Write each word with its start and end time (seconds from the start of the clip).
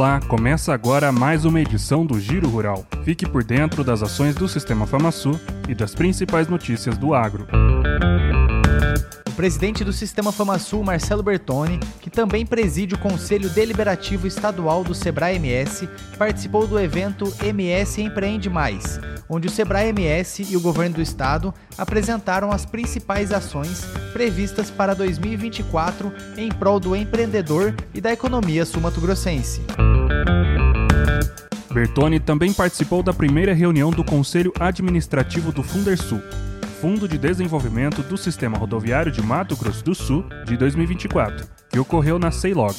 Olá, 0.00 0.18
começa 0.18 0.72
agora 0.72 1.12
mais 1.12 1.44
uma 1.44 1.60
edição 1.60 2.06
do 2.06 2.18
Giro 2.18 2.48
Rural. 2.48 2.86
Fique 3.04 3.28
por 3.28 3.44
dentro 3.44 3.84
das 3.84 4.02
ações 4.02 4.34
do 4.34 4.48
Sistema 4.48 4.86
FamaSul 4.86 5.38
e 5.68 5.74
das 5.74 5.94
principais 5.94 6.48
notícias 6.48 6.96
do 6.96 7.12
agro. 7.12 7.46
O 9.28 9.32
presidente 9.32 9.84
do 9.84 9.92
Sistema 9.92 10.32
FamaSul, 10.32 10.82
Marcelo 10.82 11.22
Bertoni, 11.22 11.78
que 12.00 12.08
também 12.08 12.46
preside 12.46 12.94
o 12.94 12.98
Conselho 12.98 13.50
Deliberativo 13.50 14.26
Estadual 14.26 14.82
do 14.82 14.94
Sebrae 14.94 15.36
MS, 15.36 15.86
participou 16.16 16.66
do 16.66 16.80
evento 16.80 17.30
MS 17.42 18.00
Empreende 18.00 18.48
Mais, 18.48 18.98
onde 19.30 19.46
o 19.46 19.50
Sebrae 19.50 19.90
MS 19.90 20.44
e 20.50 20.56
o 20.56 20.60
governo 20.60 20.96
do 20.96 21.00
estado 21.00 21.54
apresentaram 21.78 22.50
as 22.50 22.66
principais 22.66 23.30
ações 23.30 23.84
previstas 24.12 24.70
para 24.70 24.92
2024 24.92 26.12
em 26.36 26.48
prol 26.50 26.80
do 26.80 26.96
empreendedor 26.96 27.72
e 27.94 28.00
da 28.00 28.12
economia 28.12 28.66
sumatogrossense. 28.66 29.62
Bertoni 31.72 32.18
também 32.18 32.52
participou 32.52 33.00
da 33.00 33.12
primeira 33.12 33.54
reunião 33.54 33.92
do 33.92 34.02
Conselho 34.02 34.52
Administrativo 34.58 35.52
do 35.52 35.62
Fundersul, 35.62 36.20
Fundo 36.80 37.06
de 37.06 37.16
Desenvolvimento 37.16 38.02
do 38.02 38.16
Sistema 38.16 38.58
Rodoviário 38.58 39.12
de 39.12 39.22
Mato 39.22 39.54
Grosso 39.54 39.84
do 39.84 39.94
Sul 39.94 40.24
de 40.44 40.56
2024, 40.56 41.46
que 41.70 41.78
ocorreu 41.78 42.18
na 42.18 42.32
Ceilog. 42.32 42.74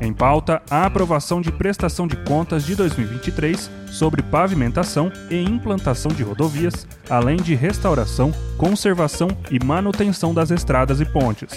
Em 0.00 0.12
pauta, 0.12 0.62
a 0.70 0.86
aprovação 0.86 1.40
de 1.40 1.50
prestação 1.50 2.06
de 2.06 2.16
contas 2.16 2.64
de 2.64 2.74
2023 2.74 3.70
sobre 3.90 4.22
pavimentação 4.22 5.10
e 5.30 5.42
implantação 5.42 6.10
de 6.10 6.22
rodovias, 6.22 6.86
além 7.08 7.36
de 7.36 7.54
restauração, 7.54 8.32
conservação 8.56 9.28
e 9.50 9.62
manutenção 9.62 10.32
das 10.32 10.50
estradas 10.50 11.00
e 11.00 11.04
pontes. 11.04 11.50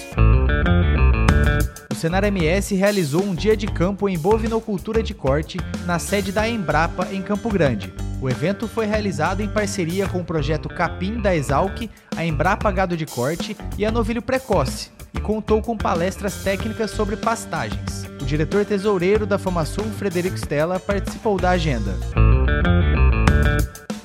O 1.92 1.96
Senar 1.96 2.24
MS 2.26 2.76
realizou 2.76 3.24
um 3.24 3.36
dia 3.36 3.56
de 3.56 3.68
campo 3.68 4.10
em 4.10 4.18
bovinocultura 4.18 5.02
de 5.02 5.14
corte 5.14 5.58
na 5.86 6.00
sede 6.00 6.32
da 6.32 6.48
Embrapa 6.48 7.08
em 7.12 7.22
Campo 7.22 7.50
Grande. 7.50 7.94
O 8.24 8.30
evento 8.30 8.70
foi 8.70 8.86
realizado 8.86 9.42
em 9.42 9.50
parceria 9.50 10.08
com 10.08 10.20
o 10.20 10.24
projeto 10.24 10.70
Capim 10.70 11.20
da 11.20 11.36
Exalc, 11.36 11.90
a 12.16 12.26
Embrapa 12.26 12.72
Gado 12.72 12.96
de 12.96 13.06
Corte 13.06 13.56
e 13.78 13.86
a 13.86 13.92
Novilho 13.92 14.22
Precoce, 14.22 14.93
contou 15.24 15.62
com 15.62 15.76
palestras 15.76 16.44
técnicas 16.44 16.92
sobre 16.92 17.16
pastagens. 17.16 18.06
O 18.22 18.26
diretor 18.26 18.66
tesoureiro 18.66 19.26
da 19.26 19.40
FamaSul, 19.40 19.86
Frederico 19.86 20.36
Stella, 20.36 20.80
participou 20.80 21.40
da 21.40 21.52
agenda. 21.52 21.96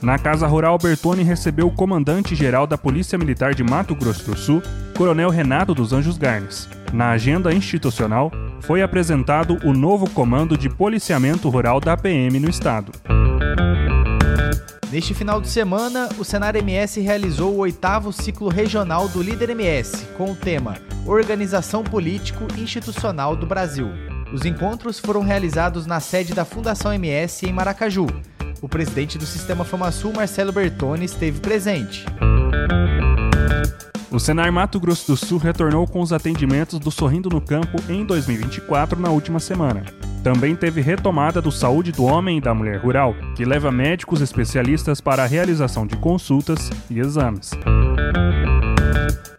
Na 0.00 0.16
Casa 0.16 0.46
Rural, 0.46 0.78
Bertone 0.78 1.24
recebeu 1.24 1.66
o 1.66 1.74
comandante-geral 1.74 2.66
da 2.66 2.78
Polícia 2.78 3.18
Militar 3.18 3.52
de 3.52 3.64
Mato 3.64 3.94
Grosso 3.96 4.30
do 4.30 4.38
Sul, 4.38 4.62
Coronel 4.96 5.28
Renato 5.28 5.74
dos 5.74 5.92
Anjos 5.92 6.16
Garnes. 6.16 6.68
Na 6.92 7.10
agenda 7.10 7.52
institucional, 7.52 8.30
foi 8.60 8.80
apresentado 8.80 9.58
o 9.64 9.72
novo 9.72 10.08
Comando 10.10 10.56
de 10.56 10.70
Policiamento 10.70 11.48
Rural 11.48 11.80
da 11.80 11.96
PM 11.96 12.38
no 12.38 12.48
estado. 12.48 12.92
Neste 14.90 15.12
final 15.12 15.38
de 15.38 15.48
semana, 15.48 16.08
o 16.18 16.24
Senar 16.24 16.56
MS 16.56 16.98
realizou 17.02 17.54
o 17.54 17.58
oitavo 17.58 18.10
ciclo 18.10 18.48
regional 18.48 19.06
do 19.06 19.22
Líder 19.22 19.50
MS, 19.50 20.06
com 20.16 20.32
o 20.32 20.34
tema 20.34 20.78
Organização 21.06 21.84
Político 21.84 22.46
Institucional 22.56 23.36
do 23.36 23.46
Brasil. 23.46 23.86
Os 24.32 24.46
encontros 24.46 24.98
foram 24.98 25.20
realizados 25.20 25.84
na 25.84 26.00
sede 26.00 26.32
da 26.32 26.44
Fundação 26.46 26.90
MS 26.90 27.46
em 27.46 27.52
Maracaju. 27.52 28.06
O 28.62 28.68
presidente 28.68 29.18
do 29.18 29.26
Sistema 29.26 29.62
FamaSul, 29.62 30.12
Marcelo 30.14 30.52
Bertoni, 30.52 31.04
esteve 31.04 31.38
presente. 31.38 32.06
O 34.10 34.18
Senar 34.18 34.50
Mato 34.50 34.80
Grosso 34.80 35.12
do 35.12 35.16
Sul 35.18 35.38
retornou 35.38 35.86
com 35.86 36.00
os 36.00 36.14
atendimentos 36.14 36.78
do 36.78 36.90
Sorrindo 36.90 37.28
no 37.28 37.42
Campo 37.42 37.76
em 37.90 38.06
2024 38.06 38.98
na 38.98 39.10
última 39.10 39.38
semana. 39.38 39.84
Também 40.22 40.54
teve 40.56 40.80
retomada 40.80 41.40
do 41.40 41.52
Saúde 41.52 41.92
do 41.92 42.04
Homem 42.04 42.38
e 42.38 42.40
da 42.40 42.52
Mulher 42.52 42.78
Rural, 42.78 43.14
que 43.36 43.44
leva 43.44 43.70
médicos 43.70 44.20
especialistas 44.20 45.00
para 45.00 45.22
a 45.22 45.26
realização 45.26 45.86
de 45.86 45.96
consultas 45.96 46.70
e 46.90 46.98
exames. 46.98 47.52